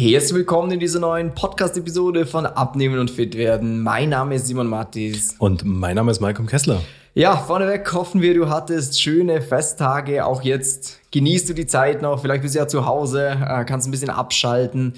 Herzlich 0.00 0.34
willkommen 0.34 0.70
in 0.70 0.78
dieser 0.78 1.00
neuen 1.00 1.34
Podcast-Episode 1.34 2.24
von 2.24 2.46
Abnehmen 2.46 3.00
und 3.00 3.10
Fit 3.10 3.36
werden. 3.36 3.82
Mein 3.82 4.10
Name 4.10 4.36
ist 4.36 4.46
Simon 4.46 4.68
Mattis. 4.68 5.34
Und 5.40 5.64
mein 5.64 5.96
Name 5.96 6.12
ist 6.12 6.20
Malcolm 6.20 6.46
Kessler. 6.46 6.82
Ja, 7.14 7.36
vorneweg 7.36 7.92
hoffen 7.92 8.22
wir, 8.22 8.32
du 8.32 8.48
hattest 8.48 9.02
schöne 9.02 9.42
Festtage. 9.42 10.24
Auch 10.24 10.42
jetzt 10.42 11.00
genießt 11.10 11.48
du 11.48 11.52
die 11.52 11.66
Zeit 11.66 12.00
noch. 12.00 12.22
Vielleicht 12.22 12.42
bist 12.42 12.54
du 12.54 12.60
ja 12.60 12.68
zu 12.68 12.86
Hause, 12.86 13.30
äh, 13.44 13.64
kannst 13.64 13.88
ein 13.88 13.90
bisschen 13.90 14.10
abschalten. 14.10 14.94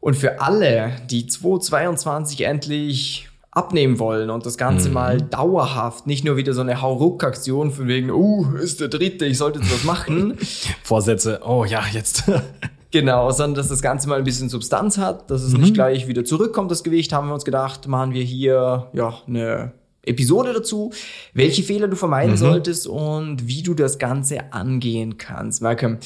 Und 0.00 0.16
für 0.18 0.38
alle, 0.42 0.92
die 1.08 1.26
2022 1.26 2.42
endlich 2.42 3.30
abnehmen 3.52 3.98
wollen 3.98 4.28
und 4.28 4.44
das 4.44 4.58
Ganze 4.58 4.88
mhm. 4.88 4.94
mal 4.94 5.22
dauerhaft, 5.22 6.06
nicht 6.06 6.26
nur 6.26 6.36
wieder 6.36 6.52
so 6.52 6.60
eine 6.60 6.82
Hauruck-Aktion 6.82 7.70
von 7.70 7.88
wegen, 7.88 8.10
uh, 8.10 8.54
ist 8.56 8.82
der 8.82 8.88
dritte, 8.88 9.24
ich 9.24 9.38
sollte 9.38 9.60
jetzt 9.60 9.72
was 9.72 9.84
machen. 9.84 10.36
Vorsätze, 10.82 11.40
oh 11.42 11.64
ja, 11.64 11.82
jetzt. 11.90 12.24
Genau, 12.96 13.30
sondern 13.30 13.56
dass 13.56 13.68
das 13.68 13.82
Ganze 13.82 14.08
mal 14.08 14.16
ein 14.16 14.24
bisschen 14.24 14.48
Substanz 14.48 14.96
hat, 14.96 15.30
dass 15.30 15.42
es 15.42 15.52
mhm. 15.52 15.60
nicht 15.60 15.74
gleich 15.74 16.08
wieder 16.08 16.24
zurückkommt, 16.24 16.70
das 16.70 16.82
Gewicht, 16.82 17.12
haben 17.12 17.28
wir 17.28 17.34
uns 17.34 17.44
gedacht, 17.44 17.86
machen 17.88 18.14
wir 18.14 18.22
hier 18.22 18.88
ja 18.94 19.18
eine 19.26 19.72
Episode 20.02 20.54
dazu, 20.54 20.94
welche 21.34 21.62
Fehler 21.62 21.88
du 21.88 21.96
vermeiden 21.96 22.32
mhm. 22.32 22.38
solltest 22.38 22.86
und 22.86 23.46
wie 23.46 23.62
du 23.62 23.74
das 23.74 23.98
Ganze 23.98 24.50
angehen 24.54 25.18
kannst. 25.18 25.60
Malcolm, 25.60 25.98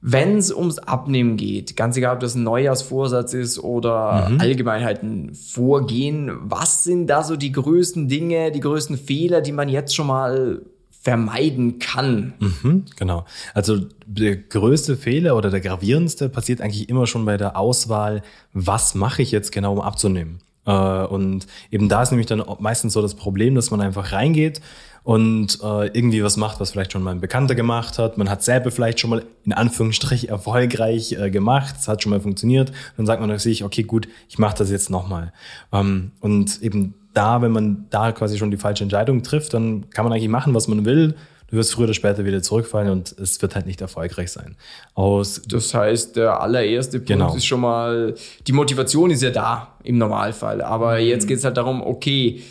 wenn 0.00 0.36
es 0.36 0.52
ums 0.52 0.80
Abnehmen 0.80 1.36
geht, 1.36 1.76
ganz 1.76 1.96
egal, 1.96 2.14
ob 2.14 2.20
das 2.20 2.34
ein 2.34 2.42
Neujahrsvorsatz 2.42 3.32
ist 3.32 3.60
oder 3.60 4.28
mhm. 4.28 4.40
allgemein 4.40 4.84
ein 4.84 5.32
Vorgehen, 5.32 6.32
was 6.40 6.82
sind 6.82 7.06
da 7.06 7.22
so 7.22 7.36
die 7.36 7.52
größten 7.52 8.08
Dinge, 8.08 8.50
die 8.50 8.60
größten 8.60 8.98
Fehler, 8.98 9.42
die 9.42 9.52
man 9.52 9.68
jetzt 9.68 9.94
schon 9.94 10.08
mal 10.08 10.62
vermeiden 11.06 11.78
kann. 11.78 12.34
Mhm, 12.40 12.86
genau. 12.96 13.26
Also 13.54 13.78
der 14.06 14.34
größte 14.34 14.96
Fehler 14.96 15.36
oder 15.36 15.50
der 15.50 15.60
gravierendste 15.60 16.28
passiert 16.28 16.60
eigentlich 16.60 16.88
immer 16.88 17.06
schon 17.06 17.24
bei 17.24 17.36
der 17.36 17.56
Auswahl, 17.56 18.22
was 18.52 18.96
mache 18.96 19.22
ich 19.22 19.30
jetzt 19.30 19.52
genau, 19.52 19.74
um 19.74 19.80
abzunehmen. 19.80 20.40
Äh, 20.64 20.72
und 20.72 21.46
eben 21.70 21.88
da 21.88 22.02
ist 22.02 22.10
nämlich 22.10 22.26
dann 22.26 22.42
meistens 22.58 22.92
so 22.92 23.02
das 23.02 23.14
Problem, 23.14 23.54
dass 23.54 23.70
man 23.70 23.80
einfach 23.82 24.10
reingeht 24.10 24.60
und 25.04 25.60
äh, 25.62 25.86
irgendwie 25.96 26.24
was 26.24 26.36
macht, 26.36 26.58
was 26.58 26.72
vielleicht 26.72 26.90
schon 26.90 27.04
mal 27.04 27.12
ein 27.12 27.20
Bekannter 27.20 27.54
gemacht 27.54 28.00
hat. 28.00 28.18
Man 28.18 28.28
hat 28.28 28.42
selber 28.42 28.72
vielleicht 28.72 28.98
schon 28.98 29.10
mal 29.10 29.22
in 29.44 29.52
Anführungsstrich 29.52 30.28
erfolgreich 30.28 31.12
äh, 31.12 31.30
gemacht, 31.30 31.76
es 31.78 31.86
hat 31.86 32.02
schon 32.02 32.10
mal 32.10 32.20
funktioniert. 32.20 32.72
Dann 32.96 33.06
sagt 33.06 33.20
man 33.20 33.38
sich, 33.38 33.62
okay, 33.62 33.84
gut, 33.84 34.08
ich 34.28 34.40
mache 34.40 34.58
das 34.58 34.72
jetzt 34.72 34.90
nochmal. 34.90 35.32
Ähm, 35.72 36.10
und 36.18 36.60
eben 36.62 36.94
da, 37.16 37.40
wenn 37.42 37.52
man 37.52 37.86
da 37.90 38.12
quasi 38.12 38.38
schon 38.38 38.50
die 38.50 38.56
falsche 38.56 38.84
Entscheidung 38.84 39.22
trifft, 39.22 39.54
dann 39.54 39.88
kann 39.90 40.04
man 40.04 40.12
eigentlich 40.12 40.28
machen, 40.28 40.54
was 40.54 40.68
man 40.68 40.84
will. 40.84 41.14
Du 41.48 41.56
wirst 41.56 41.72
früher 41.72 41.84
oder 41.84 41.94
später 41.94 42.24
wieder 42.24 42.42
zurückfallen 42.42 42.90
und 42.90 43.12
es 43.18 43.40
wird 43.40 43.54
halt 43.54 43.66
nicht 43.66 43.80
erfolgreich 43.80 44.32
sein. 44.32 44.56
Aus 44.94 45.40
das 45.46 45.72
heißt, 45.72 46.16
der 46.16 46.40
allererste 46.40 46.98
Punkt 46.98 47.08
genau. 47.08 47.34
ist 47.34 47.46
schon 47.46 47.60
mal, 47.60 48.14
die 48.46 48.52
Motivation 48.52 49.10
ist 49.10 49.22
ja 49.22 49.30
da 49.30 49.76
im 49.84 49.96
Normalfall. 49.96 50.60
Aber 50.60 50.94
mhm. 50.94 51.06
jetzt 51.06 51.28
geht 51.28 51.38
es 51.38 51.44
halt 51.44 51.56
darum, 51.56 51.82
okay, 51.82 52.42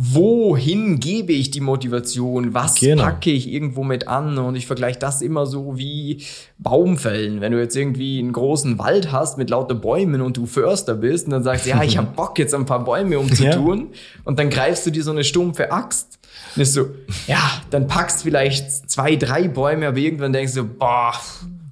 wohin 0.00 1.00
gebe 1.00 1.32
ich 1.32 1.50
die 1.50 1.60
Motivation? 1.60 2.54
Was 2.54 2.76
genau. 2.76 3.02
packe 3.02 3.30
ich 3.30 3.50
irgendwo 3.50 3.82
mit 3.82 4.06
an? 4.06 4.38
Und 4.38 4.54
ich 4.54 4.64
vergleiche 4.64 5.00
das 5.00 5.22
immer 5.22 5.44
so 5.44 5.76
wie 5.76 6.22
Baumfällen. 6.58 7.40
Wenn 7.40 7.50
du 7.50 7.58
jetzt 7.58 7.74
irgendwie 7.74 8.20
einen 8.20 8.32
großen 8.32 8.78
Wald 8.78 9.10
hast 9.10 9.38
mit 9.38 9.50
lauter 9.50 9.74
Bäumen 9.74 10.20
und 10.20 10.36
du 10.36 10.46
Förster 10.46 10.94
bist 10.94 11.26
und 11.26 11.32
dann 11.32 11.42
sagst, 11.42 11.66
ja, 11.66 11.82
ich 11.82 11.98
habe 11.98 12.06
Bock 12.16 12.38
jetzt 12.38 12.54
ein 12.54 12.64
paar 12.64 12.84
Bäume 12.84 13.18
umzutun 13.18 13.78
ja. 13.78 13.98
und 14.22 14.38
dann 14.38 14.50
greifst 14.50 14.86
du 14.86 14.92
dir 14.92 15.02
so 15.02 15.10
eine 15.10 15.24
stumpfe 15.24 15.72
Axt 15.72 16.20
und 16.54 16.62
ist 16.62 16.74
so, 16.74 16.86
ja, 17.26 17.60
dann 17.70 17.88
packst 17.88 18.22
vielleicht 18.22 18.88
zwei, 18.88 19.16
drei 19.16 19.48
Bäume, 19.48 19.88
aber 19.88 19.98
irgendwann 19.98 20.32
denkst 20.32 20.54
du, 20.54 20.62
boah, 20.62 21.12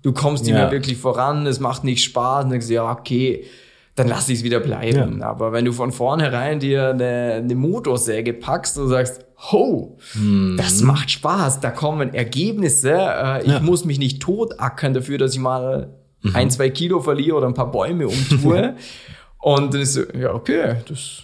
du 0.02 0.12
kommst 0.12 0.42
nicht 0.44 0.52
ja. 0.52 0.62
mehr 0.62 0.72
wirklich 0.72 0.96
voran, 0.98 1.46
es 1.46 1.60
macht 1.60 1.84
nicht 1.84 2.02
Spaß 2.02 2.44
und 2.44 2.50
denkst, 2.50 2.68
ja, 2.70 2.90
okay, 2.90 3.44
dann 3.96 4.08
lass 4.08 4.28
ich 4.28 4.38
es 4.38 4.44
wieder 4.44 4.60
bleiben. 4.60 5.18
Ja. 5.20 5.26
Aber 5.26 5.52
wenn 5.52 5.64
du 5.64 5.72
von 5.72 5.90
vornherein 5.90 6.60
dir 6.60 6.90
eine, 6.90 7.34
eine 7.38 7.54
Motorsäge 7.54 8.34
packst 8.34 8.78
und 8.78 8.88
sagst, 8.88 9.24
ho, 9.50 9.98
hm. 10.12 10.56
das 10.58 10.82
macht 10.82 11.10
Spaß, 11.10 11.60
da 11.60 11.70
kommen 11.70 12.14
Ergebnisse, 12.14 12.92
äh, 12.92 13.42
ich 13.42 13.52
ja. 13.52 13.60
muss 13.60 13.84
mich 13.84 13.98
nicht 13.98 14.22
totackern 14.22 14.94
dafür, 14.94 15.18
dass 15.18 15.32
ich 15.32 15.40
mal 15.40 15.94
mhm. 16.22 16.36
ein, 16.36 16.50
zwei 16.50 16.70
Kilo 16.70 17.00
verliere 17.00 17.36
oder 17.36 17.46
ein 17.46 17.54
paar 17.54 17.70
Bäume 17.70 18.06
umtue. 18.06 18.76
und 19.38 19.74
dann 19.74 19.80
ist 19.80 19.94
so, 19.94 20.02
ja, 20.18 20.32
okay, 20.32 20.76
das, 20.88 21.22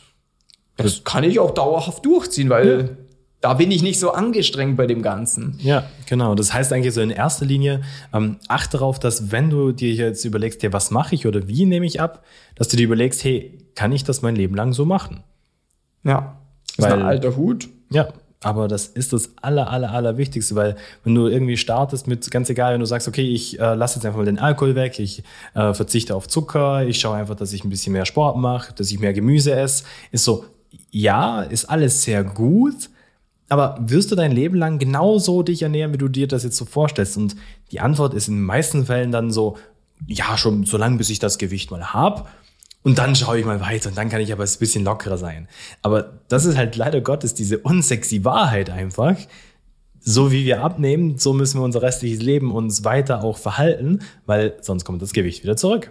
das 0.76 1.04
kann 1.04 1.24
ich 1.24 1.38
auch 1.38 1.52
dauerhaft 1.52 2.04
durchziehen, 2.04 2.48
weil 2.50 2.78
ja 2.78 3.02
da 3.42 3.54
bin 3.54 3.72
ich 3.72 3.82
nicht 3.82 3.98
so 3.98 4.12
angestrengt 4.12 4.76
bei 4.76 4.86
dem 4.86 5.02
Ganzen. 5.02 5.58
Ja, 5.58 5.84
genau. 6.06 6.34
Das 6.34 6.54
heißt 6.54 6.72
eigentlich 6.72 6.94
so 6.94 7.00
in 7.00 7.10
erster 7.10 7.44
Linie, 7.44 7.82
ähm, 8.14 8.36
achte 8.48 8.78
darauf, 8.78 9.00
dass 9.00 9.32
wenn 9.32 9.50
du 9.50 9.72
dir 9.72 9.92
jetzt 9.92 10.24
überlegst, 10.24 10.62
ja, 10.62 10.72
was 10.72 10.92
mache 10.92 11.16
ich 11.16 11.26
oder 11.26 11.48
wie 11.48 11.66
nehme 11.66 11.84
ich 11.84 12.00
ab, 12.00 12.24
dass 12.54 12.68
du 12.68 12.76
dir 12.76 12.84
überlegst, 12.84 13.22
hey, 13.24 13.58
kann 13.74 13.90
ich 13.92 14.04
das 14.04 14.22
mein 14.22 14.36
Leben 14.36 14.54
lang 14.54 14.72
so 14.72 14.84
machen? 14.84 15.24
Ja. 16.04 16.38
Das 16.76 16.86
weil, 16.86 16.92
ist 16.92 16.98
ein 16.98 17.02
alter 17.02 17.36
Hut. 17.36 17.68
Ja, 17.90 18.08
aber 18.42 18.68
das 18.68 18.86
ist 18.86 19.12
das 19.12 19.30
aller, 19.42 19.68
aller, 19.68 19.90
aller 19.90 20.16
Wichtigste, 20.18 20.54
weil 20.54 20.76
wenn 21.02 21.14
du 21.14 21.26
irgendwie 21.26 21.56
startest 21.56 22.06
mit, 22.06 22.30
ganz 22.30 22.48
egal, 22.48 22.74
wenn 22.74 22.80
du 22.80 22.86
sagst, 22.86 23.08
okay, 23.08 23.28
ich 23.28 23.58
äh, 23.58 23.74
lasse 23.74 23.96
jetzt 23.96 24.06
einfach 24.06 24.18
mal 24.18 24.24
den 24.24 24.38
Alkohol 24.38 24.76
weg, 24.76 25.00
ich 25.00 25.24
äh, 25.54 25.74
verzichte 25.74 26.14
auf 26.14 26.28
Zucker, 26.28 26.86
ich 26.86 27.00
schaue 27.00 27.16
einfach, 27.16 27.34
dass 27.34 27.52
ich 27.52 27.64
ein 27.64 27.70
bisschen 27.70 27.92
mehr 27.92 28.06
Sport 28.06 28.36
mache, 28.36 28.72
dass 28.72 28.90
ich 28.92 29.00
mehr 29.00 29.12
Gemüse 29.12 29.52
esse, 29.52 29.84
ist 30.12 30.24
so, 30.24 30.44
ja, 30.90 31.42
ist 31.42 31.64
alles 31.66 32.02
sehr 32.02 32.22
gut, 32.22 32.88
aber 33.52 33.76
wirst 33.82 34.10
du 34.10 34.14
dein 34.14 34.32
Leben 34.32 34.56
lang 34.56 34.78
genauso 34.78 35.42
dich 35.42 35.60
ernähren, 35.60 35.92
wie 35.92 35.98
du 35.98 36.08
dir 36.08 36.26
das 36.26 36.42
jetzt 36.42 36.56
so 36.56 36.64
vorstellst? 36.64 37.18
Und 37.18 37.36
die 37.70 37.80
Antwort 37.80 38.14
ist 38.14 38.26
in 38.28 38.36
den 38.36 38.44
meisten 38.44 38.86
Fällen 38.86 39.12
dann 39.12 39.30
so, 39.30 39.58
ja, 40.06 40.38
schon 40.38 40.64
so 40.64 40.78
lange, 40.78 40.96
bis 40.96 41.10
ich 41.10 41.18
das 41.18 41.36
Gewicht 41.36 41.70
mal 41.70 41.92
hab. 41.92 42.30
Und 42.82 42.96
dann 42.96 43.14
schaue 43.14 43.38
ich 43.38 43.44
mal 43.44 43.60
weiter 43.60 43.90
und 43.90 43.98
dann 43.98 44.08
kann 44.08 44.22
ich 44.22 44.32
aber 44.32 44.44
ein 44.44 44.58
bisschen 44.58 44.84
lockerer 44.84 45.18
sein. 45.18 45.48
Aber 45.82 46.20
das 46.28 46.46
ist 46.46 46.56
halt 46.56 46.76
leider 46.76 47.02
Gottes 47.02 47.34
diese 47.34 47.58
unsexy 47.58 48.24
Wahrheit 48.24 48.70
einfach. 48.70 49.16
So 50.00 50.32
wie 50.32 50.46
wir 50.46 50.64
abnehmen, 50.64 51.18
so 51.18 51.34
müssen 51.34 51.60
wir 51.60 51.64
unser 51.64 51.82
restliches 51.82 52.22
Leben 52.22 52.52
uns 52.52 52.84
weiter 52.84 53.22
auch 53.22 53.36
verhalten, 53.36 53.98
weil 54.24 54.56
sonst 54.62 54.86
kommt 54.86 55.02
das 55.02 55.12
Gewicht 55.12 55.42
wieder 55.42 55.58
zurück. 55.58 55.90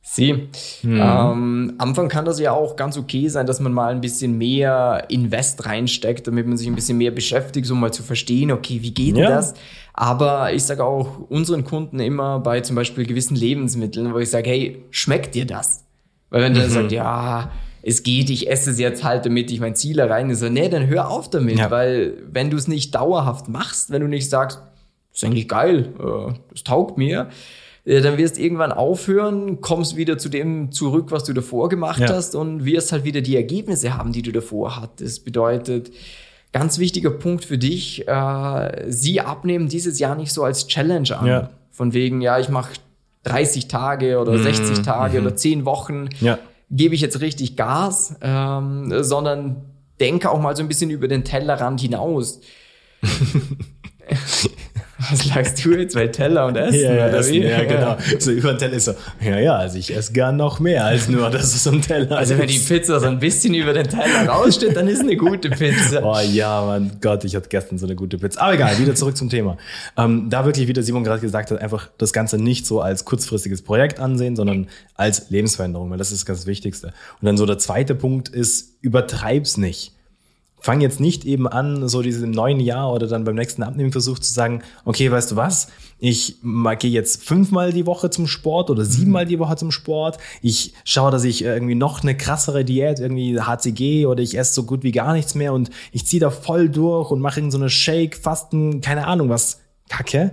Sie. 0.00 0.48
Mhm. 0.82 1.00
Ähm, 1.00 1.74
Anfang 1.78 2.08
kann 2.08 2.24
das 2.24 2.40
ja 2.40 2.52
auch 2.52 2.76
ganz 2.76 2.96
okay 2.96 3.28
sein, 3.28 3.46
dass 3.46 3.60
man 3.60 3.72
mal 3.72 3.92
ein 3.92 4.00
bisschen 4.00 4.38
mehr 4.38 5.04
Invest 5.08 5.66
reinsteckt, 5.66 6.26
damit 6.26 6.46
man 6.46 6.56
sich 6.56 6.66
ein 6.66 6.74
bisschen 6.74 6.98
mehr 6.98 7.10
beschäftigt, 7.10 7.70
um 7.70 7.80
mal 7.80 7.92
zu 7.92 8.02
verstehen, 8.02 8.50
okay, 8.50 8.78
wie 8.82 8.92
geht 8.92 9.16
ja. 9.16 9.28
das? 9.28 9.54
Aber 9.92 10.52
ich 10.52 10.64
sage 10.64 10.84
auch 10.84 11.18
unseren 11.28 11.64
Kunden 11.64 12.00
immer 12.00 12.40
bei 12.40 12.60
zum 12.60 12.76
Beispiel 12.76 13.04
gewissen 13.04 13.36
Lebensmitteln, 13.36 14.14
wo 14.14 14.18
ich 14.18 14.30
sage, 14.30 14.48
hey, 14.48 14.84
schmeckt 14.90 15.34
dir 15.34 15.44
das? 15.44 15.84
Weil 16.30 16.42
wenn 16.42 16.52
mhm. 16.52 16.56
der 16.56 16.70
sagt, 16.70 16.92
ja, 16.92 17.50
es 17.82 18.02
geht, 18.02 18.30
ich 18.30 18.50
esse 18.50 18.70
es 18.70 18.78
jetzt 18.78 19.04
halt, 19.04 19.26
damit 19.26 19.50
ich 19.50 19.60
mein 19.60 19.74
Ziel 19.74 19.98
erreiche, 19.98 20.34
so, 20.34 20.48
nee, 20.48 20.68
dann 20.68 20.86
hör 20.86 21.10
auf 21.10 21.30
damit, 21.30 21.58
ja. 21.58 21.70
weil 21.70 22.14
wenn 22.30 22.50
du 22.50 22.56
es 22.56 22.68
nicht 22.68 22.94
dauerhaft 22.94 23.48
machst, 23.48 23.90
wenn 23.90 24.02
du 24.02 24.08
nicht 24.08 24.28
sagst, 24.28 24.62
ist 25.12 25.24
eigentlich 25.24 25.48
geil, 25.48 25.92
äh, 25.98 26.32
das 26.50 26.64
taugt 26.64 26.98
mir, 26.98 27.28
dann 27.88 28.18
wirst 28.18 28.36
du 28.36 28.42
irgendwann 28.42 28.70
aufhören, 28.70 29.62
kommst 29.62 29.96
wieder 29.96 30.18
zu 30.18 30.28
dem 30.28 30.72
zurück, 30.72 31.10
was 31.10 31.24
du 31.24 31.32
davor 31.32 31.70
gemacht 31.70 32.00
ja. 32.00 32.08
hast 32.08 32.34
und 32.34 32.66
wirst 32.66 32.92
halt 32.92 33.04
wieder 33.04 33.22
die 33.22 33.34
Ergebnisse 33.34 33.96
haben, 33.96 34.12
die 34.12 34.20
du 34.20 34.30
davor 34.30 34.78
hattest. 34.78 35.24
Bedeutet, 35.24 35.90
ganz 36.52 36.78
wichtiger 36.78 37.10
Punkt 37.10 37.46
für 37.46 37.56
dich, 37.56 38.06
äh, 38.06 38.84
sie 38.88 39.22
abnehmen 39.22 39.68
dieses 39.68 39.98
Jahr 39.98 40.16
nicht 40.16 40.32
so 40.32 40.44
als 40.44 40.66
Challenge 40.66 41.16
an. 41.16 41.26
Ja. 41.26 41.50
Von 41.70 41.94
wegen, 41.94 42.20
ja, 42.20 42.38
ich 42.38 42.50
mache 42.50 42.74
30 43.24 43.68
Tage 43.68 44.18
oder 44.18 44.32
mhm. 44.32 44.42
60 44.42 44.82
Tage 44.82 45.20
mhm. 45.20 45.26
oder 45.26 45.36
10 45.36 45.64
Wochen, 45.64 46.10
ja. 46.20 46.38
gebe 46.70 46.94
ich 46.94 47.00
jetzt 47.00 47.22
richtig 47.22 47.56
Gas, 47.56 48.16
ähm, 48.20 49.02
sondern 49.02 49.64
denke 49.98 50.30
auch 50.30 50.40
mal 50.40 50.54
so 50.56 50.62
ein 50.62 50.68
bisschen 50.68 50.90
über 50.90 51.08
den 51.08 51.24
Tellerrand 51.24 51.80
hinaus. 51.80 52.40
Was 55.10 55.26
lagst 55.26 55.64
du 55.64 55.74
jetzt 55.74 55.94
bei 55.94 56.06
Teller 56.08 56.46
und 56.46 56.56
Essen? 56.56 56.80
Ja, 56.80 56.94
ja, 56.94 57.06
Essen, 57.08 57.34
ja, 57.34 57.64
genau. 57.64 57.96
So 58.18 58.30
über 58.30 58.52
den 58.52 58.58
Teller 58.58 58.74
ist 58.74 58.84
so, 58.86 58.94
ja, 59.20 59.38
ja, 59.38 59.56
also 59.56 59.78
ich 59.78 59.94
esse 59.94 60.12
gern 60.12 60.36
noch 60.36 60.60
mehr 60.60 60.84
als 60.84 61.08
nur, 61.08 61.30
dass 61.30 61.54
es 61.54 61.64
so 61.64 61.70
ein 61.70 61.82
Teller 61.82 62.16
Also 62.18 62.36
wenn 62.38 62.48
die 62.48 62.58
Pizza 62.58 63.00
so 63.00 63.06
ein 63.06 63.18
bisschen 63.18 63.54
über 63.54 63.72
den 63.72 63.88
Teller 63.88 64.26
raussteht, 64.28 64.76
dann 64.76 64.88
ist 64.88 65.00
eine 65.00 65.16
gute 65.16 65.50
Pizza. 65.50 66.02
Oh 66.08 66.18
ja, 66.20 66.64
mein 66.64 66.92
Gott, 67.00 67.24
ich 67.24 67.36
hatte 67.36 67.48
gestern 67.48 67.78
so 67.78 67.86
eine 67.86 67.94
gute 67.94 68.18
Pizza. 68.18 68.40
Aber 68.40 68.54
egal, 68.54 68.78
wieder 68.78 68.94
zurück 68.94 69.16
zum 69.16 69.28
Thema. 69.28 69.58
Ähm, 69.96 70.30
da 70.30 70.44
wirklich, 70.44 70.68
wie 70.68 70.72
der 70.72 70.82
Simon 70.82 71.04
gerade 71.04 71.20
gesagt 71.20 71.50
hat, 71.50 71.60
einfach 71.60 71.90
das 71.98 72.12
Ganze 72.12 72.38
nicht 72.38 72.66
so 72.66 72.80
als 72.80 73.04
kurzfristiges 73.04 73.62
Projekt 73.62 74.00
ansehen, 74.00 74.36
sondern 74.36 74.68
als 74.94 75.30
Lebensveränderung, 75.30 75.90
weil 75.90 75.98
das 75.98 76.12
ist 76.12 76.28
das 76.28 76.46
Wichtigste. 76.46 76.88
Und 77.20 77.26
dann 77.26 77.36
so 77.36 77.46
der 77.46 77.58
zweite 77.58 77.94
Punkt 77.94 78.28
ist, 78.28 78.76
übertreib's 78.80 79.56
nicht 79.56 79.92
fang 80.60 80.80
jetzt 80.80 81.00
nicht 81.00 81.24
eben 81.24 81.46
an, 81.46 81.88
so 81.88 82.02
diesem 82.02 82.30
neuen 82.30 82.60
Jahr 82.60 82.92
oder 82.92 83.06
dann 83.06 83.24
beim 83.24 83.34
nächsten 83.34 83.62
Abnehmenversuch 83.62 84.18
zu 84.18 84.32
sagen, 84.32 84.62
okay, 84.84 85.10
weißt 85.10 85.32
du 85.32 85.36
was, 85.36 85.68
ich 85.98 86.36
gehe 86.78 86.90
jetzt 86.90 87.24
fünfmal 87.24 87.72
die 87.72 87.86
Woche 87.86 88.10
zum 88.10 88.26
Sport 88.26 88.70
oder 88.70 88.84
siebenmal 88.84 89.26
die 89.26 89.38
Woche 89.38 89.56
zum 89.56 89.70
Sport. 89.70 90.18
Ich 90.42 90.74
schaue, 90.84 91.10
dass 91.10 91.24
ich 91.24 91.42
irgendwie 91.42 91.74
noch 91.74 92.02
eine 92.02 92.16
krassere 92.16 92.64
Diät, 92.64 93.00
irgendwie 93.00 93.40
HCG 93.40 94.06
oder 94.06 94.22
ich 94.22 94.38
esse 94.38 94.54
so 94.54 94.64
gut 94.64 94.82
wie 94.82 94.92
gar 94.92 95.12
nichts 95.12 95.34
mehr 95.34 95.52
und 95.52 95.70
ich 95.92 96.06
ziehe 96.06 96.20
da 96.20 96.30
voll 96.30 96.68
durch 96.68 97.10
und 97.10 97.20
mache 97.20 97.38
so 97.50 97.58
eine 97.58 97.70
Shake, 97.70 98.16
Fasten, 98.16 98.80
keine 98.80 99.06
Ahnung 99.06 99.28
was, 99.28 99.60
Kacke. 99.88 100.32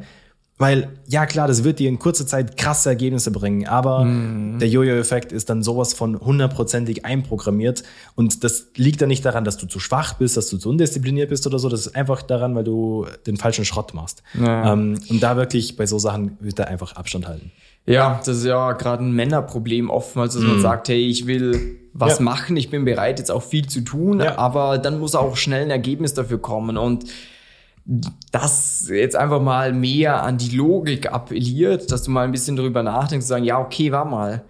Weil, 0.58 0.88
ja 1.06 1.26
klar, 1.26 1.50
das 1.50 1.66
wird 1.66 1.80
dir 1.80 1.90
in 1.90 2.00
kurzer 2.00 2.26
Zeit 2.26 2.56
krasse 2.56 2.88
Ergebnisse 2.88 3.30
bringen, 3.30 3.68
aber 3.68 4.06
mhm. 4.06 4.58
der 4.60 4.70
Jojo-Effekt 4.70 5.34
ist 5.34 5.50
dann 5.50 5.64
sowas 5.64 5.94
von 5.94 6.18
hundertprozentig 6.18 7.04
einprogrammiert 7.04 7.84
und 8.16 8.42
das 8.46 8.68
liegt 8.78 9.02
dann 9.02 9.10
nicht 9.10 9.26
daran, 9.26 9.44
dass 9.44 9.58
du 9.58 9.68
zu 9.68 9.82
schwach 9.82 10.14
bist, 10.14 10.38
dass 10.38 10.50
du 10.50 10.58
zu 10.58 10.70
undiszipliniert 10.70 11.30
bist 11.30 11.46
oder 11.46 11.60
so, 11.60 11.68
das 11.68 11.82
ist 11.82 11.96
einfach 11.96 12.22
daran, 12.22 12.56
weil 12.56 12.64
du 12.64 13.06
den 13.28 13.36
falschen 13.36 13.66
Schrott 13.66 13.94
machst. 13.94 14.24
Ja. 14.34 14.72
Ähm, 14.72 14.98
und 15.10 15.22
da 15.22 15.36
wirklich 15.36 15.76
bei 15.76 15.88
so 15.88 16.00
Sachen 16.00 16.38
wird 16.40 16.58
er 16.58 16.70
einfach 16.70 16.96
Abstand 16.96 17.28
halten. 17.28 17.52
Ja, 17.86 18.22
das 18.26 18.38
ist 18.38 18.46
ja 18.46 18.72
gerade 18.72 19.04
ein 19.04 19.12
Männerproblem 19.12 19.90
oftmals, 19.90 20.36
dass 20.36 20.44
mhm. 20.44 20.50
man 20.52 20.62
sagt, 20.62 20.88
hey, 20.88 21.06
ich 21.06 21.28
will 21.28 21.82
was 21.92 22.20
ja. 22.20 22.24
machen, 22.24 22.56
ich 22.56 22.70
bin 22.70 22.86
bereit, 22.86 23.20
jetzt 23.20 23.32
auch 23.32 23.44
viel 23.44 23.68
zu 23.68 23.82
tun, 23.82 24.22
ja. 24.22 24.38
aber 24.38 24.78
dann 24.78 25.00
muss 25.00 25.16
auch 25.16 25.36
schnell 25.36 25.64
ein 25.64 25.70
Ergebnis 25.70 26.14
dafür 26.14 26.40
kommen 26.42 26.78
und 26.78 27.06
das 28.32 28.88
jetzt 28.90 29.16
einfach 29.16 29.42
mal 29.42 29.72
mehr 29.72 30.24
an 30.24 30.38
die 30.38 30.56
Logik 30.56 31.12
appelliert, 31.12 31.92
dass 31.92 32.04
du 32.04 32.12
mal 32.12 32.24
ein 32.24 32.32
bisschen 32.32 32.56
darüber 32.56 32.82
nachdenkst 32.82 33.26
und 33.26 33.28
sagen, 33.28 33.46
ja, 33.46 33.60
okay, 33.60 33.92
war 33.92 34.06
mal. 34.06 34.44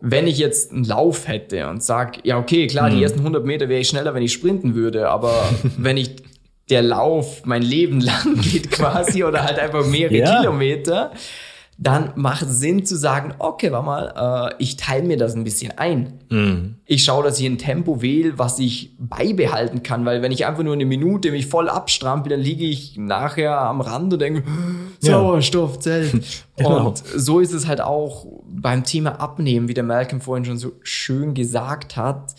Wenn 0.00 0.26
ich 0.26 0.38
jetzt 0.38 0.72
einen 0.72 0.84
Lauf 0.84 1.26
hätte 1.26 1.68
und 1.68 1.82
sag, 1.82 2.24
ja, 2.24 2.38
okay, 2.38 2.66
klar, 2.66 2.88
mhm. 2.88 2.96
die 2.96 3.02
ersten 3.02 3.18
100 3.20 3.44
Meter 3.44 3.68
wäre 3.68 3.80
ich 3.80 3.88
schneller, 3.88 4.14
wenn 4.14 4.22
ich 4.22 4.32
sprinten 4.32 4.74
würde, 4.74 5.08
aber 5.08 5.32
wenn 5.78 5.96
ich 5.96 6.16
der 6.70 6.82
Lauf 6.82 7.42
mein 7.44 7.62
Leben 7.62 8.00
lang 8.00 8.40
geht 8.42 8.70
quasi 8.70 9.24
oder 9.24 9.44
halt 9.44 9.58
einfach 9.58 9.86
mehrere 9.86 10.18
ja. 10.18 10.40
Kilometer, 10.40 11.12
dann 11.78 12.12
macht 12.16 12.42
es 12.42 12.58
Sinn 12.58 12.86
zu 12.86 12.96
sagen, 12.96 13.34
okay, 13.38 13.70
warte 13.70 13.84
mal, 13.84 14.50
äh, 14.50 14.62
ich 14.62 14.76
teile 14.76 15.06
mir 15.06 15.18
das 15.18 15.34
ein 15.34 15.44
bisschen 15.44 15.76
ein. 15.76 16.20
Mhm. 16.30 16.76
Ich 16.86 17.04
schaue, 17.04 17.22
dass 17.22 17.38
ich 17.38 17.44
ein 17.44 17.58
Tempo 17.58 18.00
wähle, 18.00 18.38
was 18.38 18.58
ich 18.58 18.96
beibehalten 18.98 19.82
kann, 19.82 20.06
weil 20.06 20.22
wenn 20.22 20.32
ich 20.32 20.46
einfach 20.46 20.62
nur 20.62 20.72
eine 20.72 20.86
Minute 20.86 21.30
mich 21.30 21.46
voll 21.46 21.68
abstrampel, 21.68 22.30
dann 22.30 22.40
liege 22.40 22.64
ich 22.64 22.96
nachher 22.96 23.60
am 23.60 23.82
Rand 23.82 24.14
und 24.14 24.20
denke, 24.20 24.44
Sauerstoffzellen. 25.00 26.24
genau. 26.56 26.88
Und 26.88 27.02
so 27.14 27.40
ist 27.40 27.52
es 27.52 27.66
halt 27.66 27.82
auch 27.82 28.26
beim 28.48 28.84
Thema 28.84 29.20
Abnehmen, 29.20 29.68
wie 29.68 29.74
der 29.74 29.84
Malcolm 29.84 30.22
vorhin 30.22 30.46
schon 30.46 30.58
so 30.58 30.72
schön 30.82 31.34
gesagt 31.34 31.96
hat. 31.96 32.34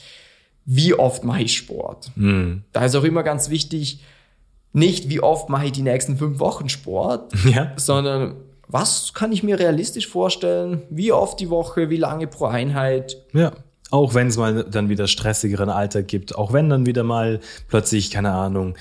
Wie 0.65 0.95
oft 0.95 1.23
mache 1.23 1.43
ich 1.43 1.55
Sport? 1.55 2.11
Mhm. 2.15 2.63
Da 2.73 2.85
ist 2.85 2.95
auch 2.95 3.03
immer 3.03 3.21
ganz 3.21 3.51
wichtig, 3.51 4.01
nicht 4.73 5.09
wie 5.09 5.19
oft 5.19 5.49
mache 5.49 5.67
ich 5.67 5.71
die 5.73 5.83
nächsten 5.83 6.17
fünf 6.17 6.39
Wochen 6.39 6.69
Sport, 6.69 7.33
ja. 7.45 7.71
sondern 7.75 8.35
was 8.67 9.13
kann 9.13 9.31
ich 9.31 9.43
mir 9.43 9.59
realistisch 9.59 10.07
vorstellen? 10.07 10.81
Wie 10.89 11.11
oft 11.11 11.39
die 11.39 11.49
Woche, 11.49 11.89
wie 11.89 11.97
lange 11.97 12.27
pro 12.27 12.45
Einheit? 12.45 13.17
Ja. 13.33 13.51
Auch 13.89 14.13
wenn 14.13 14.27
es 14.27 14.37
mal 14.37 14.65
dann 14.65 14.89
wieder 14.89 15.07
stressigeren 15.07 15.69
Alltag 15.69 16.09
gibt, 16.09 16.35
auch 16.35 16.51
wenn 16.51 16.69
dann 16.69 16.85
wieder 16.85 17.03
mal 17.03 17.39
plötzlich, 17.69 18.11
keine 18.11 18.33
Ahnung, 18.33 18.75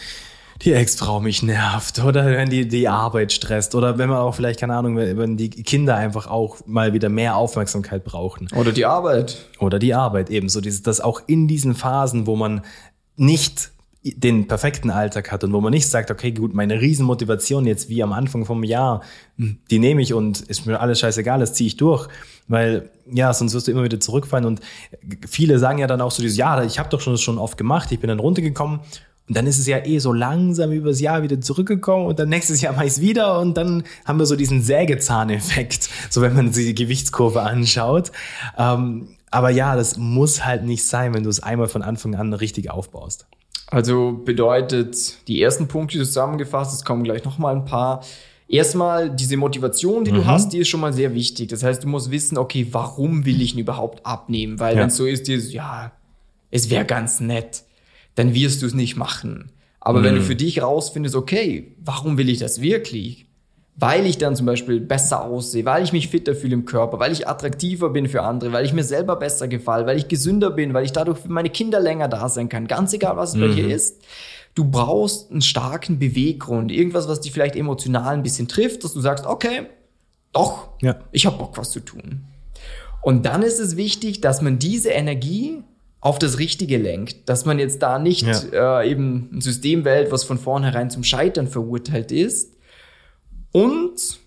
die 0.63 0.73
Ex-Frau 0.73 1.21
mich 1.21 1.43
nervt 1.43 2.03
oder 2.03 2.27
wenn 2.27 2.49
die, 2.49 2.67
die 2.67 2.89
Arbeit 2.89 3.33
stresst 3.33 3.75
oder 3.75 3.99
wenn 3.99 4.09
man 4.09 4.19
auch 4.19 4.35
vielleicht, 4.35 4.59
keine 4.59 4.75
Ahnung, 4.75 4.97
wenn 4.97 5.37
die 5.37 5.51
Kinder 5.51 5.97
einfach 5.97 6.27
auch 6.27 6.59
mal 6.67 6.93
wieder 6.93 7.09
mehr 7.09 7.37
Aufmerksamkeit 7.37 8.05
brauchen. 8.05 8.49
Oder 8.57 8.73
die 8.73 8.87
Arbeit. 8.87 9.47
Oder 9.61 9.79
die 9.79 9.95
Arbeit 9.95 10.31
ebenso. 10.31 10.61
Dieses, 10.61 10.83
dass 10.83 11.01
auch 11.01 11.21
in 11.27 11.47
diesen 11.47 11.75
Phasen, 11.75 12.27
wo 12.27 12.35
man 12.37 12.63
nicht 13.17 13.71
den 14.15 14.47
perfekten 14.47 14.91
Alltag 14.91 15.33
hat 15.33 15.43
und 15.45 15.53
wo 15.53 15.61
man 15.61 15.73
nicht 15.73 15.89
sagt, 15.89 16.11
okay, 16.11 16.33
gut, 16.33 16.55
meine 16.55 16.81
Riesenmotivation 16.81 17.67
jetzt 17.67 17.89
wie 17.89 18.03
am 18.03 18.13
Anfang 18.13 18.45
vom 18.45 18.63
Jahr, 18.63 19.03
hm, 19.39 19.59
die 19.71 19.79
nehme 19.79 20.03
ich 20.03 20.15
und 20.15 20.41
ist 20.43 20.67
mir 20.67 20.81
alles 20.81 21.01
scheißegal, 21.01 21.41
das 21.41 21.55
ziehe 21.55 21.67
ich 21.67 21.77
durch, 21.77 22.09
weil 22.49 22.91
ja, 23.11 23.33
sonst 23.33 23.55
wirst 23.55 23.69
du 23.69 23.73
immer 23.73 23.85
wieder 23.85 24.01
zurückfallen 24.01 24.47
und 24.47 24.61
viele 25.27 25.59
sagen 25.59 25.79
ja 25.79 25.87
dann 25.87 26.01
auch 26.01 26.11
so 26.11 26.23
dieses, 26.23 26.37
ja, 26.37 26.63
ich 26.63 26.79
habe 26.79 26.89
doch 26.89 27.01
schon 27.01 27.15
das 27.15 27.23
schon 27.23 27.39
oft 27.39 27.57
gemacht, 27.57 27.91
ich 27.93 28.01
bin 28.01 28.09
dann 28.09 28.21
runtergekommen 28.21 28.81
und 29.29 29.37
dann 29.37 29.47
ist 29.47 29.59
es 29.59 29.67
ja 29.67 29.85
eh 29.85 29.99
so 29.99 30.13
langsam 30.13 30.71
übers 30.71 31.01
Jahr 31.01 31.23
wieder 31.23 31.41
zurückgekommen 31.41 32.07
und 32.07 32.19
dann 32.19 32.29
nächstes 32.29 32.61
Jahr 32.61 32.75
mache 32.75 32.87
ich 32.87 32.93
es 32.93 33.01
wieder 33.01 33.41
und 33.41 33.57
dann 33.57 33.83
haben 34.05 34.19
wir 34.19 34.27
so 34.27 34.37
diesen 34.37 34.63
Sägezahneffekt, 34.63 35.89
so 36.11 36.23
wenn 36.23 36.35
man 36.35 36.53
sich 36.53 36.67
die 36.67 36.75
Gewichtskurve 36.75 37.43
anschaut. 37.43 38.13
Ähm, 38.57 39.09
aber 39.31 39.51
ja, 39.51 39.75
das 39.75 39.97
muss 39.97 40.45
halt 40.45 40.65
nicht 40.65 40.87
sein, 40.87 41.13
wenn 41.13 41.25
du 41.25 41.31
es 41.31 41.43
einmal 41.43 41.69
von 41.69 41.83
Anfang 41.83 42.15
an 42.15 42.33
richtig 42.33 42.71
aufbaust. 42.71 43.27
Also 43.69 44.13
bedeutet 44.25 45.27
die 45.29 45.43
ersten 45.43 45.67
Punkte 45.69 45.99
zusammengefasst, 45.99 46.75
es 46.75 46.85
kommen 46.85 47.03
gleich 47.03 47.25
nochmal 47.25 47.57
ein 47.57 47.65
paar. 47.65 48.05
Erstmal 48.49 49.11
diese 49.11 49.37
Motivation, 49.37 50.05
die 50.05 50.13
mhm. 50.13 50.17
du 50.17 50.27
hast, 50.27 50.53
die 50.53 50.59
ist 50.59 50.69
schon 50.69 50.81
mal 50.81 50.93
sehr 50.93 51.15
wichtig. 51.15 51.49
Das 51.49 51.65
heißt, 51.65 51.83
du 51.83 51.89
musst 51.89 52.13
wissen, 52.13 52.39
okay, 52.39 52.69
warum 52.71 53.25
will 53.25 53.43
ich 53.43 53.55
ihn 53.55 53.61
überhaupt 53.61 54.07
abnehmen? 54.07 54.61
Weil 54.61 54.77
ja. 54.77 54.83
wenn 54.83 54.89
es 54.89 54.97
so 54.97 55.05
ist, 55.05 55.27
dieses, 55.27 55.53
ja, 55.53 55.93
es 56.51 56.71
wäre 56.71 56.85
ganz 56.85 57.19
nett, 57.19 57.65
dann 58.15 58.35
wirst 58.35 58.63
du 58.63 58.67
es 58.67 58.75
nicht 58.75 58.97
machen. 58.97 59.51
Aber 59.81 60.01
mhm. 60.01 60.05
wenn 60.05 60.15
du 60.15 60.21
mhm. 60.21 60.27
für 60.27 60.37
dich 60.37 60.63
rausfindest, 60.63 61.17
okay, 61.17 61.75
warum 61.85 62.19
will 62.19 62.29
ich 62.29 62.39
das 62.39 62.61
wirklich? 62.61 63.26
Weil 63.79 64.07
ich 64.07 64.17
dann 64.17 64.35
zum 64.35 64.47
Beispiel 64.47 64.81
besser 64.81 65.23
aussehe, 65.25 65.65
weil 65.67 65.85
ich 65.85 65.93
mich 65.93 66.09
fitter 66.09 66.35
fühle 66.35 66.55
im 66.55 66.65
Körper, 66.65 66.99
weil 66.99 67.13
ich 67.13 67.29
attraktiver 67.29 67.91
bin 67.91 68.09
für 68.09 68.23
andere, 68.23 68.53
weil 68.53 68.65
ich 68.65 68.73
mir 68.73 68.85
selber 68.85 69.17
besser 69.17 69.49
gefalle, 69.49 69.87
weil 69.87 69.99
ich 69.99 70.09
gesünder 70.09 70.51
bin, 70.51 70.73
weil 70.73 70.85
ich 70.85 70.93
dadurch 70.93 71.19
für 71.19 71.29
meine 71.29 71.51
Kinder 71.51 71.79
länger 71.79 72.09
da 72.09 72.29
sein 72.29 72.49
kann, 72.49 72.67
ganz 72.67 72.95
egal, 72.95 73.17
was 73.17 73.31
es 73.31 73.37
mhm. 73.37 73.41
bei 73.41 73.49
dir 73.49 73.65
mhm. 73.65 73.71
ist. 73.71 74.03
Du 74.55 74.65
brauchst 74.65 75.31
einen 75.31 75.43
starken 75.43 75.99
Beweggrund, 75.99 76.73
irgendwas, 76.73 77.07
was 77.09 77.21
dich 77.21 77.33
vielleicht 77.33 77.57
emotional 77.57 78.15
ein 78.15 78.23
bisschen 78.23 78.49
trifft, 78.49 78.85
dass 78.85 78.95
du 78.95 79.01
sagst, 79.01 79.27
okay, 79.27 79.67
doch, 80.33 80.71
ja. 80.81 80.97
ich 81.13 81.27
habe 81.27 81.37
Bock, 81.37 81.59
was 81.59 81.71
zu 81.71 81.81
tun. 81.81 82.23
Und 83.03 83.27
dann 83.27 83.43
ist 83.43 83.61
es 83.61 83.77
wichtig, 83.77 84.23
dass 84.23 84.41
man 84.41 84.59
diese 84.59 84.89
Energie 84.89 85.63
auf 86.01 86.19
das 86.19 86.39
Richtige 86.39 86.79
lenkt, 86.79 87.29
dass 87.29 87.45
man 87.45 87.59
jetzt 87.59 87.83
da 87.83 87.99
nicht 87.99 88.27
ja. 88.53 88.81
äh, 88.81 88.91
eben 88.91 89.29
ein 89.33 89.41
System 89.43 89.85
wählt, 89.85 90.11
was 90.11 90.25
von 90.25 90.39
vornherein 90.39 90.89
zum 90.89 91.05
Scheitern 91.05 91.47
verurteilt 91.47 92.11
ist, 92.11 92.56
und 93.53 94.21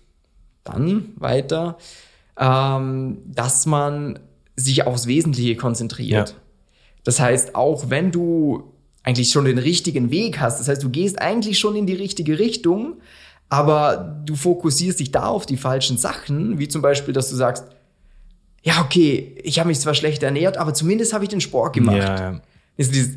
dann 0.64 1.12
weiter, 1.16 1.78
ähm, 2.38 3.18
dass 3.26 3.66
man 3.66 4.18
sich 4.56 4.86
aufs 4.86 5.06
Wesentliche 5.06 5.56
konzentriert. 5.56 6.30
Ja. 6.30 6.36
Das 7.04 7.20
heißt, 7.20 7.54
auch 7.54 7.90
wenn 7.90 8.10
du 8.10 8.74
eigentlich 9.02 9.30
schon 9.30 9.46
den 9.46 9.58
richtigen 9.58 10.10
Weg 10.10 10.40
hast, 10.40 10.60
das 10.60 10.68
heißt, 10.68 10.82
du 10.82 10.90
gehst 10.90 11.20
eigentlich 11.20 11.58
schon 11.58 11.76
in 11.76 11.86
die 11.86 11.94
richtige 11.94 12.38
Richtung, 12.38 12.98
aber 13.48 14.22
du 14.24 14.36
fokussierst 14.36 15.00
dich 15.00 15.10
da 15.10 15.26
auf 15.26 15.46
die 15.46 15.56
falschen 15.56 15.96
Sachen, 15.96 16.58
wie 16.58 16.68
zum 16.68 16.82
Beispiel, 16.82 17.14
dass 17.14 17.30
du 17.30 17.36
sagst, 17.36 17.64
ja, 18.62 18.82
okay, 18.82 19.36
ich 19.42 19.58
habe 19.58 19.68
mich 19.68 19.80
zwar 19.80 19.94
schlecht 19.94 20.22
ernährt, 20.22 20.58
aber 20.58 20.74
zumindest 20.74 21.12
habe 21.14 21.24
ich 21.24 21.30
den 21.30 21.40
Sport 21.40 21.72
gemacht. 21.72 21.96
Ja, 21.96 22.32
ja. 22.32 22.40
Ist 22.76 22.94
dieses, 22.94 23.16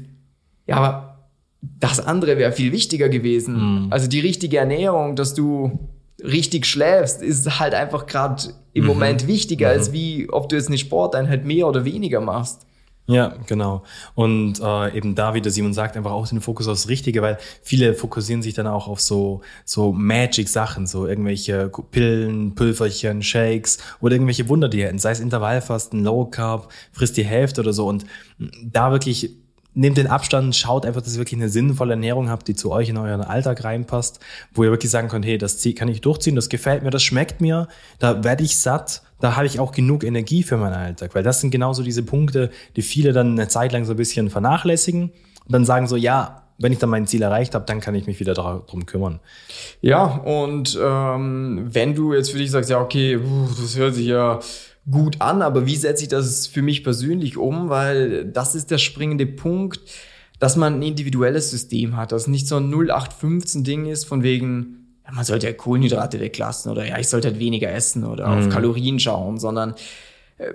ja, 0.65 0.77
aber 0.77 1.27
das 1.61 1.99
andere 1.99 2.38
wäre 2.38 2.51
viel 2.51 2.71
wichtiger 2.71 3.09
gewesen. 3.09 3.85
Mhm. 3.85 3.94
Also 3.94 4.07
die 4.07 4.21
richtige 4.21 4.57
Ernährung, 4.57 5.15
dass 5.15 5.33
du 5.33 5.79
richtig 6.23 6.65
schläfst, 6.65 7.21
ist 7.21 7.59
halt 7.59 7.73
einfach 7.73 8.05
gerade 8.05 8.53
im 8.73 8.83
mhm. 8.83 8.87
Moment 8.87 9.27
wichtiger, 9.27 9.67
mhm. 9.67 9.79
als 9.79 9.93
wie, 9.93 10.29
ob 10.29 10.49
du 10.49 10.55
jetzt 10.55 10.67
eine 10.67 10.77
Sporteinheit 10.77 11.45
mehr 11.45 11.67
oder 11.67 11.85
weniger 11.85 12.21
machst. 12.21 12.65
Ja, 13.06 13.33
genau. 13.47 13.83
Und 14.15 14.61
äh, 14.61 14.95
eben 14.95 15.13
da, 15.13 15.33
wie 15.33 15.42
der 15.42 15.51
Simon 15.51 15.73
sagt, 15.73 15.97
einfach 15.97 16.11
auch 16.11 16.25
den 16.25 16.39
Fokus 16.39 16.69
aufs 16.69 16.87
Richtige, 16.87 17.21
weil 17.21 17.37
viele 17.61 17.95
fokussieren 17.95 18.42
sich 18.42 18.53
dann 18.53 18.65
auch 18.65 18.87
auf 18.87 19.01
so 19.01 19.42
so 19.65 19.92
Magic-Sachen, 19.92 20.87
so 20.87 21.06
irgendwelche 21.06 21.69
Pillen, 21.92 22.56
Pülverchen, 22.56 23.21
Shakes 23.21 23.80
oder 23.99 24.13
irgendwelche 24.13 24.47
Wunderdiäten, 24.47 24.99
sei 24.99 25.11
es 25.11 25.19
Intervallfasten, 25.19 26.01
Low 26.01 26.25
Carb, 26.25 26.71
frisst 26.94 27.18
die 27.18 27.25
Hälfte 27.25 27.59
oder 27.59 27.73
so. 27.73 27.87
Und 27.87 28.06
da 28.63 28.94
wirklich 28.94 29.31
nehmt 29.75 29.97
den 29.97 30.07
Abstand, 30.07 30.56
schaut 30.56 30.85
einfach, 30.85 31.01
dass 31.01 31.13
ihr 31.13 31.19
wirklich 31.19 31.39
eine 31.39 31.49
sinnvolle 31.49 31.94
Ernährung 31.94 32.30
habt, 32.30 32.47
die 32.47 32.56
zu 32.56 32.71
euch 32.71 32.89
in 32.89 32.97
euren 32.97 33.21
Alltag 33.21 33.63
reinpasst, 33.63 34.19
wo 34.53 34.63
ihr 34.63 34.71
wirklich 34.71 34.92
sagen 34.92 35.07
könnt, 35.07 35.25
hey, 35.25 35.37
das 35.37 35.68
kann 35.75 35.87
ich 35.87 36.01
durchziehen, 36.01 36.35
das 36.35 36.49
gefällt 36.49 36.83
mir, 36.83 36.92
das 36.92 37.03
schmeckt 37.03 37.42
mir, 37.42 37.68
da 37.99 38.23
werde 38.23 38.44
ich 38.44 38.57
satt, 38.57 39.01
da 39.19 39.35
habe 39.35 39.45
ich 39.45 39.59
auch 39.59 39.71
genug 39.71 40.03
Energie 40.03 40.44
für 40.44 40.57
meinen 40.57 40.73
Alltag, 40.73 41.15
weil 41.15 41.23
das 41.23 41.42
sind 41.42 41.51
genauso 41.51 41.83
diese 41.83 42.03
Punkte, 42.03 42.51
die 42.75 42.81
viele 42.81 43.13
dann 43.13 43.31
eine 43.31 43.47
Zeit 43.47 43.71
lang 43.71 43.85
so 43.85 43.94
ein 43.94 43.97
bisschen 43.97 44.30
vernachlässigen 44.30 45.11
und 45.45 45.51
dann 45.51 45.65
sagen 45.65 45.87
so, 45.87 45.95
ja, 45.95 46.44
wenn 46.59 46.71
ich 46.71 46.80
dann 46.80 46.89
mein 46.89 47.07
Ziel 47.07 47.21
erreicht 47.21 47.56
habe, 47.56 47.65
dann 47.65 47.80
kann 47.80 47.95
ich 47.95 48.06
mich 48.06 48.19
wieder 48.19 48.33
darum 48.33 48.85
kümmern. 48.85 49.19
Ja, 49.81 50.03
und 50.03 50.80
ähm, 50.81 51.68
wenn 51.71 51.95
du 51.95 52.13
jetzt 52.13 52.31
für 52.31 52.37
dich 52.37 52.51
sagst, 52.51 52.69
ja, 52.69 52.80
okay, 52.80 53.19
das 53.59 53.75
hört 53.75 53.95
sich 53.95 54.06
ja 54.06 54.39
gut 54.90 55.21
an, 55.21 55.42
aber 55.42 55.66
wie 55.66 55.75
setze 55.75 56.04
ich 56.04 56.09
das 56.09 56.47
für 56.47 56.61
mich 56.61 56.83
persönlich 56.83 57.37
um? 57.37 57.69
Weil 57.69 58.25
das 58.25 58.56
ist 58.56 58.71
der 58.71 58.78
springende 58.78 59.25
Punkt, 59.25 59.80
dass 60.40 60.56
man 60.57 60.75
ein 60.75 60.81
individuelles 60.81 61.52
System 61.52 61.95
hat, 61.95 62.11
dass 62.11 62.28
nicht 62.28 62.47
so 62.47 62.57
ein 62.57 62.73
0815-Ding 62.73 63.85
ist, 63.85 64.06
von 64.06 64.23
wegen, 64.23 64.97
ja, 65.06 65.13
man 65.13 65.23
sollte 65.23 65.47
ja 65.47 65.54
Kohlenhydrate 65.54 66.19
weglassen 66.19 66.71
oder 66.71 66.85
ja, 66.85 66.97
ich 66.99 67.07
sollte 67.07 67.30
halt 67.30 67.40
weniger 67.40 67.71
essen 67.71 68.04
oder 68.04 68.28
mhm. 68.28 68.40
auf 68.40 68.49
Kalorien 68.49 68.99
schauen, 68.99 69.40
sondern 69.40 69.75
äh, 70.37 70.54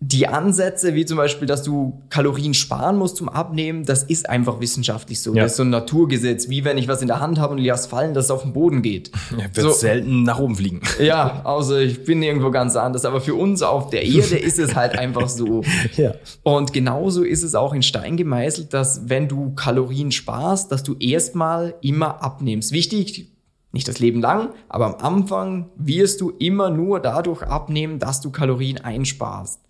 die 0.00 0.28
Ansätze, 0.28 0.94
wie 0.94 1.06
zum 1.06 1.16
Beispiel, 1.16 1.48
dass 1.48 1.62
du 1.62 2.02
Kalorien 2.10 2.52
sparen 2.52 2.98
musst 2.98 3.16
zum 3.16 3.30
Abnehmen, 3.30 3.86
das 3.86 4.02
ist 4.02 4.28
einfach 4.28 4.60
wissenschaftlich 4.60 5.22
so. 5.22 5.34
Ja. 5.34 5.44
Das 5.44 5.52
ist 5.52 5.56
so 5.56 5.62
ein 5.62 5.70
Naturgesetz, 5.70 6.50
wie 6.50 6.64
wenn 6.64 6.76
ich 6.76 6.86
was 6.86 7.00
in 7.00 7.08
der 7.08 7.20
Hand 7.20 7.38
habe 7.38 7.54
und 7.54 7.58
ich 7.58 7.66
lasse 7.66 7.88
fallen, 7.88 8.12
dass 8.12 8.26
es 8.26 8.30
auf 8.30 8.42
den 8.42 8.52
Boden 8.52 8.82
geht. 8.82 9.10
Ja, 9.36 9.44
wird 9.44 9.54
so, 9.54 9.72
selten 9.72 10.22
nach 10.22 10.38
oben 10.38 10.56
fliegen. 10.56 10.80
Ja, 11.00 11.42
außer 11.44 11.80
ich 11.80 12.04
bin 12.04 12.22
irgendwo 12.22 12.50
ganz 12.50 12.76
anders. 12.76 13.04
Aber 13.04 13.20
für 13.20 13.34
uns 13.34 13.62
auf 13.62 13.90
der 13.90 14.04
Erde 14.04 14.36
ist 14.36 14.58
es 14.58 14.74
halt 14.74 14.98
einfach 14.98 15.28
so. 15.28 15.62
Ja. 15.96 16.14
Und 16.42 16.72
genauso 16.72 17.22
ist 17.22 17.42
es 17.42 17.54
auch 17.54 17.74
in 17.74 17.82
Stein 17.82 18.16
gemeißelt, 18.16 18.72
dass 18.72 19.08
wenn 19.08 19.28
du 19.28 19.54
Kalorien 19.54 20.12
sparst, 20.12 20.72
dass 20.72 20.82
du 20.82 20.94
erstmal 20.98 21.74
immer 21.80 22.22
abnimmst. 22.22 22.72
Wichtig, 22.72 23.35
nicht 23.76 23.88
das 23.88 23.98
Leben 23.98 24.20
lang, 24.20 24.50
aber 24.68 24.86
am 24.86 24.94
Anfang 24.96 25.70
wirst 25.76 26.20
du 26.20 26.30
immer 26.30 26.70
nur 26.70 27.00
dadurch 27.00 27.42
abnehmen, 27.42 27.98
dass 27.98 28.20
du 28.20 28.30
Kalorien 28.30 28.78
einsparst. 28.78 29.60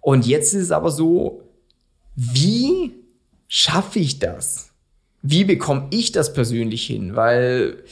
Und 0.00 0.26
jetzt 0.26 0.54
ist 0.54 0.62
es 0.62 0.70
aber 0.72 0.90
so, 0.90 1.42
wie 2.14 2.92
schaffe 3.48 3.98
ich 3.98 4.18
das? 4.18 4.70
Wie 5.22 5.44
bekomme 5.44 5.88
ich 5.90 6.12
das 6.12 6.32
persönlich 6.32 6.86
hin? 6.86 7.14
Weil 7.14 7.84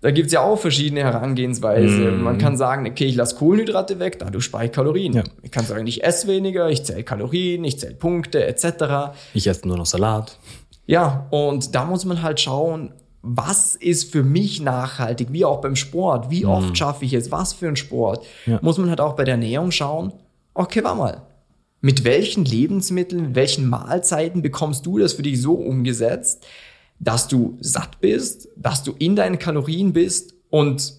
da 0.00 0.12
gibt's 0.12 0.32
ja 0.32 0.42
auch 0.42 0.58
verschiedene 0.58 1.00
Herangehensweise. 1.00 2.12
Mm. 2.12 2.22
Man 2.22 2.38
kann 2.38 2.56
sagen, 2.56 2.86
okay, 2.86 3.06
ich 3.06 3.16
lasse 3.16 3.34
Kohlenhydrate 3.34 3.98
weg, 3.98 4.18
dadurch 4.20 4.44
spare 4.44 4.66
ich 4.66 4.72
Kalorien. 4.72 5.12
Ja. 5.12 5.24
Ich 5.42 5.50
kann 5.50 5.64
sagen, 5.64 5.86
ich 5.88 6.04
esse 6.04 6.28
weniger, 6.28 6.68
ich 6.70 6.84
zähle 6.84 7.02
Kalorien, 7.02 7.64
ich 7.64 7.80
zähle 7.80 7.94
Punkte 7.94 8.46
etc. 8.46 9.16
Ich 9.34 9.46
esse 9.48 9.66
nur 9.66 9.76
noch 9.76 9.86
Salat. 9.86 10.38
Ja, 10.86 11.26
und 11.30 11.74
da 11.74 11.84
muss 11.84 12.04
man 12.04 12.22
halt 12.22 12.40
schauen, 12.40 12.92
was 13.22 13.74
ist 13.74 14.12
für 14.12 14.22
mich 14.22 14.60
nachhaltig, 14.60 15.28
wie 15.32 15.44
auch 15.44 15.60
beim 15.60 15.76
Sport, 15.76 16.30
wie 16.30 16.46
oft 16.46 16.72
mm. 16.72 16.74
schaffe 16.74 17.04
ich 17.04 17.12
es, 17.14 17.30
was 17.30 17.52
für 17.52 17.68
ein 17.68 17.76
Sport. 17.76 18.24
Ja. 18.46 18.58
Muss 18.62 18.78
man 18.78 18.88
halt 18.88 19.00
auch 19.00 19.16
bei 19.16 19.24
der 19.24 19.34
Ernährung 19.34 19.70
schauen, 19.70 20.12
okay, 20.54 20.82
warte 20.84 20.98
mal, 20.98 21.22
mit 21.80 22.04
welchen 22.04 22.44
Lebensmitteln, 22.44 23.22
mit 23.22 23.34
welchen 23.34 23.68
Mahlzeiten 23.68 24.42
bekommst 24.42 24.86
du 24.86 24.98
das 24.98 25.14
für 25.14 25.22
dich 25.22 25.40
so 25.40 25.54
umgesetzt, 25.54 26.46
dass 26.98 27.28
du 27.28 27.56
satt 27.60 28.00
bist, 28.00 28.48
dass 28.56 28.82
du 28.82 28.94
in 28.98 29.14
deinen 29.14 29.38
Kalorien 29.38 29.92
bist 29.92 30.34
und 30.50 30.94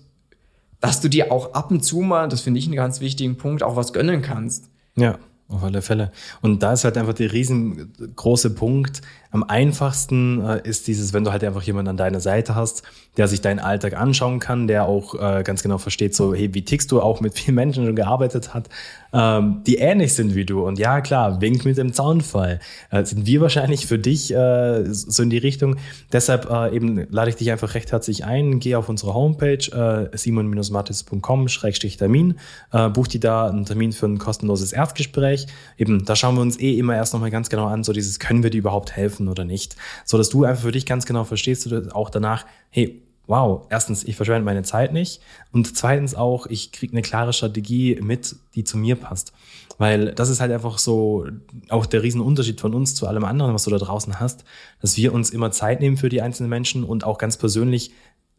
dass 0.79 1.01
du 1.01 1.09
dir 1.09 1.31
auch 1.31 1.53
ab 1.53 1.71
und 1.71 1.83
zu 1.83 1.99
mal, 1.99 2.29
das 2.29 2.41
finde 2.41 2.59
ich 2.59 2.65
einen 2.65 2.75
ganz 2.75 3.01
wichtigen 3.01 3.35
Punkt, 3.35 3.63
auch 3.63 3.75
was 3.75 3.91
gönnen 3.91 4.21
kannst. 4.21 4.69
Ja, 4.95 5.19
auf 5.49 5.63
alle 5.63 5.81
Fälle. 5.81 6.11
Und 6.41 6.63
da 6.63 6.73
ist 6.73 6.85
halt 6.85 6.97
einfach 6.97 7.13
der 7.13 7.33
riesengroße 7.33 8.51
Punkt, 8.51 9.01
am 9.31 9.43
einfachsten 9.43 10.43
äh, 10.43 10.67
ist 10.67 10.87
dieses, 10.87 11.13
wenn 11.13 11.23
du 11.23 11.31
halt 11.31 11.43
einfach 11.43 11.61
jemanden 11.61 11.89
an 11.89 11.97
deiner 11.97 12.19
Seite 12.19 12.55
hast, 12.55 12.81
der 13.17 13.27
sich 13.27 13.41
deinen 13.41 13.59
Alltag 13.59 13.95
anschauen 13.95 14.39
kann, 14.39 14.67
der 14.67 14.85
auch 14.85 15.15
äh, 15.15 15.43
ganz 15.43 15.61
genau 15.61 15.77
versteht, 15.77 16.15
so, 16.15 16.33
hey, 16.33 16.53
wie 16.53 16.63
tickst 16.63 16.91
du, 16.91 17.01
auch 17.01 17.21
mit 17.21 17.37
vielen 17.37 17.55
Menschen 17.55 17.85
schon 17.85 17.95
gearbeitet 17.95 18.53
hat, 18.53 18.69
ähm, 19.11 19.63
die 19.65 19.77
ähnlich 19.77 20.13
sind 20.13 20.35
wie 20.35 20.45
du. 20.45 20.63
Und 20.65 20.77
ja, 20.79 21.01
klar, 21.01 21.41
wink 21.41 21.65
mit 21.65 21.77
dem 21.77 21.91
Zaunfall. 21.93 22.59
Äh, 22.91 23.03
sind 23.05 23.25
wir 23.25 23.41
wahrscheinlich 23.41 23.87
für 23.87 23.99
dich 23.99 24.33
äh, 24.33 24.85
so 24.85 25.23
in 25.23 25.29
die 25.29 25.37
Richtung. 25.37 25.75
Deshalb 26.11 26.49
äh, 26.49 26.75
eben 26.75 27.07
lade 27.09 27.29
ich 27.29 27.35
dich 27.35 27.51
einfach 27.51 27.73
recht 27.73 27.91
herzlich 27.91 28.23
ein. 28.25 28.59
Geh 28.59 28.75
auf 28.75 28.89
unsere 28.89 29.13
Homepage 29.13 30.09
äh, 30.13 30.15
simon-mattes.com-termin, 30.15 32.35
äh, 32.71 32.89
buch 32.89 33.07
dir 33.07 33.19
da 33.19 33.47
einen 33.47 33.65
Termin 33.65 33.91
für 33.91 34.05
ein 34.05 34.17
kostenloses 34.17 34.73
Erstgespräch. 34.73 35.47
Eben, 35.77 36.05
da 36.05 36.15
schauen 36.15 36.35
wir 36.35 36.41
uns 36.41 36.59
eh 36.59 36.77
immer 36.77 36.95
erst 36.95 37.13
nochmal 37.13 37.31
ganz 37.31 37.49
genau 37.49 37.65
an, 37.65 37.83
so 37.83 37.93
dieses, 37.93 38.19
können 38.19 38.43
wir 38.43 38.49
dir 38.49 38.59
überhaupt 38.59 38.95
helfen? 38.95 39.18
Helfen 39.19 39.27
oder 39.27 39.45
nicht. 39.45 39.75
So 40.05 40.17
dass 40.17 40.29
du 40.29 40.43
einfach 40.43 40.63
für 40.63 40.71
dich 40.71 40.85
ganz 40.85 41.05
genau 41.05 41.23
verstehst, 41.23 41.71
auch 41.93 42.09
danach, 42.09 42.45
hey, 42.69 43.01
wow, 43.27 43.67
erstens, 43.69 44.03
ich 44.03 44.15
verschwende 44.15 44.43
meine 44.43 44.63
Zeit 44.63 44.91
nicht 44.91 45.21
und 45.51 45.77
zweitens 45.77 46.15
auch, 46.15 46.47
ich 46.47 46.71
kriege 46.71 46.93
eine 46.93 47.03
klare 47.03 47.31
Strategie 47.31 47.99
mit, 48.01 48.35
die 48.55 48.63
zu 48.63 48.77
mir 48.77 48.95
passt. 48.95 49.33
Weil 49.77 50.13
das 50.13 50.29
ist 50.29 50.41
halt 50.41 50.51
einfach 50.51 50.77
so 50.77 51.25
auch 51.69 51.85
der 51.85 52.03
Riesenunterschied 52.03 52.59
von 52.59 52.73
uns 52.73 52.95
zu 52.95 53.07
allem 53.07 53.23
anderen, 53.23 53.53
was 53.53 53.63
du 53.63 53.69
da 53.69 53.77
draußen 53.77 54.19
hast, 54.19 54.43
dass 54.81 54.97
wir 54.97 55.13
uns 55.13 55.29
immer 55.29 55.51
Zeit 55.51 55.79
nehmen 55.79 55.95
für 55.95 56.09
die 56.09 56.21
einzelnen 56.21 56.49
Menschen 56.49 56.83
und 56.83 57.03
auch 57.05 57.17
ganz 57.17 57.37
persönlich 57.37 57.91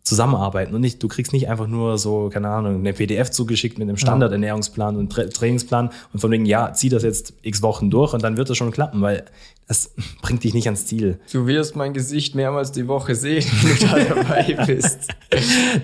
zusammenarbeiten 0.03 0.75
und 0.75 0.81
nicht, 0.81 1.03
du 1.03 1.09
kriegst 1.09 1.33
nicht 1.33 1.49
einfach 1.49 1.67
nur 1.67 1.99
so, 1.99 2.31
keine 2.33 2.49
Ahnung, 2.49 2.77
eine 2.77 2.93
PDF 2.93 3.31
zugeschickt 3.31 3.79
mit 3.79 3.89
einem 3.89 3.97
Standardernährungsplan 3.97 4.97
und 4.97 5.13
Tra 5.13 5.25
Trainingsplan 5.25 5.91
und 6.13 6.21
von 6.21 6.31
wegen, 6.31 6.47
ja, 6.47 6.73
zieh 6.73 6.89
das 6.89 7.03
jetzt 7.03 7.35
x 7.43 7.63
Wochen 7.63 7.91
durch 7.91 8.15
und 8.15 8.23
dann 8.23 8.37
wird 8.37 8.49
das 8.49 8.57
schon 8.57 8.71
klappen, 8.71 9.03
weil 9.03 9.25
das 9.69 9.95
bringt 10.23 10.43
dich 10.43 10.55
nicht 10.55 10.67
ans 10.67 10.87
Ziel. 10.87 11.21
Du 11.33 11.47
wirst 11.47 11.77
mein 11.77 11.93
Gesicht 11.93 12.35
mehrmals 12.35 12.73
die 12.73 12.89
Woche 12.89 13.15
sehen, 13.15 13.45
wenn 13.63 13.77
du 13.77 13.87
da 13.87 14.15
dabei 14.15 14.57
bist. 14.67 15.09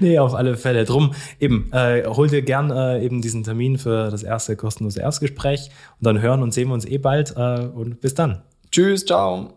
nee, 0.01 0.19
auf 0.19 0.35
alle 0.35 0.57
Fälle. 0.57 0.85
Drum, 0.85 1.13
eben, 1.39 1.71
äh, 1.73 2.05
hol 2.07 2.29
dir 2.29 2.43
gern 2.43 2.71
äh, 2.71 3.05
eben 3.05 3.21
diesen 3.21 3.45
Termin 3.45 3.79
für 3.79 4.11
das 4.11 4.23
erste 4.23 4.57
kostenlose 4.57 5.01
Erstgespräch 5.01 5.71
und 6.01 6.07
dann 6.07 6.21
hören 6.21 6.43
und 6.43 6.55
sehen 6.55 6.69
wir 6.69 6.75
uns 6.75 6.87
eh 6.87 6.99
bald 6.99 7.35
äh, 7.37 7.67
und 7.67 8.01
bis 8.01 8.15
dann. 8.15 8.43
Tschüss, 8.71 9.05
ciao. 9.05 9.56